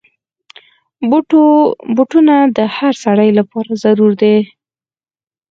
[1.95, 4.37] بوټونه د هر سړي لپاره ضرور دي.